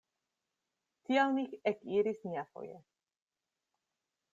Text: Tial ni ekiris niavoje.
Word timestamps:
Tial 1.11 1.37
ni 1.37 1.45
ekiris 1.75 2.25
niavoje. 2.31 2.83